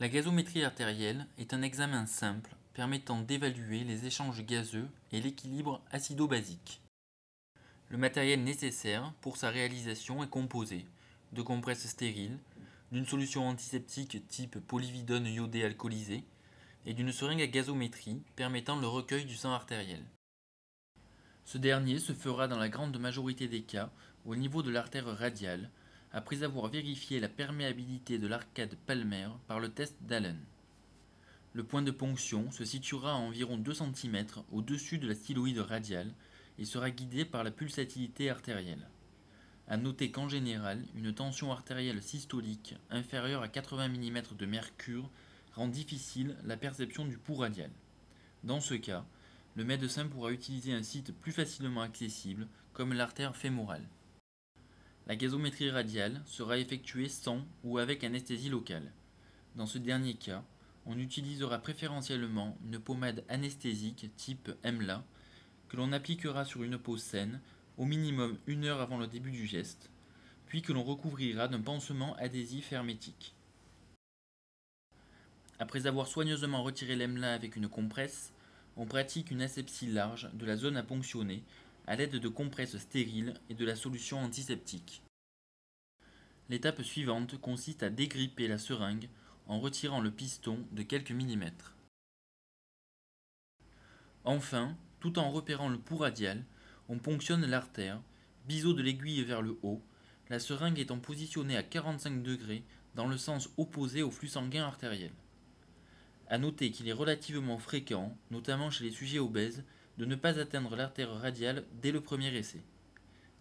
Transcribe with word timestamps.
La 0.00 0.08
gazométrie 0.08 0.64
artérielle 0.64 1.26
est 1.38 1.54
un 1.54 1.62
examen 1.62 2.06
simple 2.06 2.56
permettant 2.74 3.20
d'évaluer 3.20 3.84
les 3.84 4.06
échanges 4.06 4.44
gazeux 4.44 4.88
et 5.12 5.20
l'équilibre 5.20 5.82
acido-basique. 5.90 6.80
Le 7.88 7.98
matériel 7.98 8.42
nécessaire 8.42 9.12
pour 9.20 9.36
sa 9.36 9.50
réalisation 9.50 10.24
est 10.24 10.30
composé 10.30 10.86
de 11.32 11.42
compresses 11.42 11.86
stériles, 11.86 12.38
d'une 12.90 13.06
solution 13.06 13.48
antiseptique 13.48 14.26
type 14.28 14.58
polyvidone 14.66 15.26
iodé 15.26 15.62
alcoolisé 15.64 16.24
et 16.84 16.94
d'une 16.94 17.12
seringue 17.12 17.42
à 17.42 17.46
gazométrie 17.46 18.22
permettant 18.34 18.80
le 18.80 18.86
recueil 18.86 19.24
du 19.24 19.36
sang 19.36 19.52
artériel. 19.52 20.02
Ce 21.44 21.58
dernier 21.58 21.98
se 21.98 22.12
fera 22.12 22.48
dans 22.48 22.58
la 22.58 22.68
grande 22.68 22.98
majorité 22.98 23.48
des 23.48 23.62
cas 23.62 23.90
au 24.24 24.36
niveau 24.36 24.62
de 24.62 24.70
l'artère 24.70 25.06
radiale, 25.06 25.70
après 26.12 26.42
avoir 26.42 26.68
vérifié 26.68 27.20
la 27.20 27.28
perméabilité 27.28 28.18
de 28.18 28.26
l'arcade 28.26 28.76
palmaire 28.86 29.32
par 29.46 29.60
le 29.60 29.70
test 29.70 29.96
d'Allen. 30.02 30.38
Le 31.54 31.64
point 31.64 31.82
de 31.82 31.90
ponction 31.90 32.50
se 32.50 32.64
situera 32.64 33.12
à 33.12 33.16
environ 33.16 33.56
2 33.56 33.74
cm 33.74 34.26
au-dessus 34.52 34.98
de 34.98 35.08
la 35.08 35.14
styloïde 35.14 35.58
radiale 35.58 36.12
et 36.58 36.64
sera 36.64 36.90
guidé 36.90 37.24
par 37.24 37.44
la 37.44 37.50
pulsatilité 37.50 38.30
artérielle. 38.30 38.88
A 39.68 39.76
noter 39.76 40.10
qu'en 40.10 40.28
général, 40.28 40.84
une 40.94 41.14
tension 41.14 41.52
artérielle 41.52 42.02
systolique 42.02 42.74
inférieure 42.90 43.42
à 43.42 43.48
80 43.48 43.88
mm 43.88 44.22
de 44.38 44.46
mercure 44.46 45.08
rend 45.54 45.68
difficile 45.68 46.36
la 46.44 46.56
perception 46.56 47.04
du 47.04 47.16
pouls 47.16 47.36
radial. 47.36 47.70
Dans 48.44 48.60
ce 48.60 48.74
cas, 48.74 49.04
le 49.54 49.64
médecin 49.64 50.06
pourra 50.06 50.32
utiliser 50.32 50.72
un 50.72 50.82
site 50.82 51.14
plus 51.14 51.32
facilement 51.32 51.82
accessible, 51.82 52.48
comme 52.72 52.94
l'artère 52.94 53.36
fémorale. 53.36 53.86
La 55.12 55.16
gazométrie 55.16 55.68
radiale 55.68 56.22
sera 56.24 56.56
effectuée 56.56 57.10
sans 57.10 57.44
ou 57.64 57.76
avec 57.76 58.02
anesthésie 58.02 58.48
locale. 58.48 58.90
Dans 59.56 59.66
ce 59.66 59.76
dernier 59.76 60.14
cas, 60.14 60.42
on 60.86 60.98
utilisera 60.98 61.58
préférentiellement 61.58 62.56
une 62.64 62.78
pommade 62.78 63.22
anesthésique 63.28 64.08
type 64.16 64.50
EMLA 64.64 65.04
que 65.68 65.76
l'on 65.76 65.92
appliquera 65.92 66.46
sur 66.46 66.62
une 66.62 66.78
peau 66.78 66.96
saine 66.96 67.42
au 67.76 67.84
minimum 67.84 68.38
une 68.46 68.64
heure 68.64 68.80
avant 68.80 68.96
le 68.96 69.06
début 69.06 69.32
du 69.32 69.44
geste, 69.44 69.90
puis 70.46 70.62
que 70.62 70.72
l'on 70.72 70.82
recouvrira 70.82 71.46
d'un 71.46 71.60
pansement 71.60 72.16
adhésif 72.16 72.72
hermétique. 72.72 73.34
Après 75.58 75.86
avoir 75.86 76.06
soigneusement 76.06 76.62
retiré 76.62 76.96
l'EMLA 76.96 77.34
avec 77.34 77.56
une 77.56 77.68
compresse, 77.68 78.32
on 78.78 78.86
pratique 78.86 79.30
une 79.30 79.42
asepsie 79.42 79.88
large 79.88 80.30
de 80.32 80.46
la 80.46 80.56
zone 80.56 80.78
à 80.78 80.82
ponctionner 80.82 81.42
à 81.86 81.96
l'aide 81.96 82.16
de 82.16 82.28
compresses 82.28 82.78
stériles 82.78 83.34
et 83.48 83.54
de 83.54 83.64
la 83.64 83.76
solution 83.76 84.18
antiseptique. 84.18 85.02
L'étape 86.48 86.82
suivante 86.82 87.38
consiste 87.40 87.82
à 87.82 87.90
dégripper 87.90 88.48
la 88.48 88.58
seringue 88.58 89.08
en 89.46 89.60
retirant 89.60 90.00
le 90.00 90.10
piston 90.10 90.64
de 90.72 90.82
quelques 90.82 91.12
millimètres. 91.12 91.76
Enfin, 94.24 94.76
tout 95.00 95.18
en 95.18 95.30
repérant 95.30 95.68
le 95.68 95.78
pouls 95.78 95.96
radial, 95.96 96.44
on 96.88 96.98
ponctionne 96.98 97.46
l'artère, 97.46 98.00
biseau 98.46 98.72
de 98.72 98.82
l'aiguille 98.82 99.24
vers 99.24 99.42
le 99.42 99.58
haut, 99.62 99.82
la 100.30 100.38
seringue 100.38 100.78
étant 100.78 100.98
positionnée 100.98 101.56
à 101.56 101.62
45 101.62 102.22
degrés 102.22 102.64
dans 102.94 103.06
le 103.06 103.16
sens 103.16 103.50
opposé 103.56 104.02
au 104.02 104.10
flux 104.10 104.28
sanguin 104.28 104.64
artériel. 104.64 105.10
A 106.28 106.38
noter 106.38 106.70
qu'il 106.70 106.88
est 106.88 106.92
relativement 106.92 107.58
fréquent, 107.58 108.16
notamment 108.30 108.70
chez 108.70 108.84
les 108.84 108.90
sujets 108.90 109.18
obèses, 109.18 109.64
de 109.98 110.04
ne 110.04 110.14
pas 110.14 110.38
atteindre 110.38 110.76
l'artère 110.76 111.12
radiale 111.12 111.64
dès 111.80 111.92
le 111.92 112.00
premier 112.00 112.34
essai. 112.34 112.62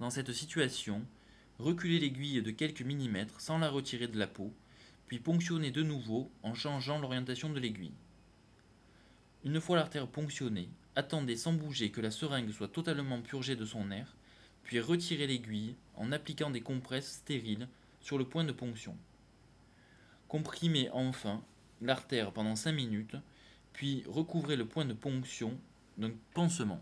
Dans 0.00 0.10
cette 0.10 0.32
situation, 0.32 1.04
reculer 1.58 1.98
l'aiguille 1.98 2.42
de 2.42 2.50
quelques 2.50 2.82
millimètres 2.82 3.40
sans 3.40 3.58
la 3.58 3.68
retirer 3.68 4.08
de 4.08 4.18
la 4.18 4.26
peau, 4.26 4.52
puis 5.06 5.18
ponctionner 5.18 5.70
de 5.70 5.82
nouveau 5.82 6.30
en 6.42 6.54
changeant 6.54 6.98
l'orientation 6.98 7.50
de 7.50 7.58
l'aiguille. 7.58 7.94
Une 9.44 9.60
fois 9.60 9.76
l'artère 9.76 10.06
ponctionnée, 10.06 10.68
attendez 10.96 11.36
sans 11.36 11.52
bouger 11.52 11.90
que 11.90 12.00
la 12.00 12.10
seringue 12.10 12.50
soit 12.50 12.68
totalement 12.68 13.20
purgée 13.22 13.56
de 13.56 13.64
son 13.64 13.90
air, 13.90 14.16
puis 14.62 14.80
retirez 14.80 15.26
l'aiguille 15.26 15.76
en 15.96 16.12
appliquant 16.12 16.50
des 16.50 16.60
compresses 16.60 17.12
stériles 17.12 17.68
sur 18.00 18.18
le 18.18 18.24
point 18.24 18.44
de 18.44 18.52
ponction. 18.52 18.96
Comprimez 20.28 20.90
enfin 20.90 21.42
l'artère 21.80 22.32
pendant 22.32 22.56
5 22.56 22.72
minutes, 22.72 23.16
puis 23.72 24.02
recouvrez 24.06 24.56
le 24.56 24.66
point 24.66 24.84
de 24.84 24.92
ponction 24.92 25.58
d'un 25.98 26.12
pansement. 26.34 26.80